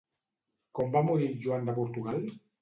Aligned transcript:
Com 0.79 0.89
va 0.95 1.03
morir 1.09 1.27
Joan 1.45 1.69
de 1.71 1.77
Portugal? 1.81 2.27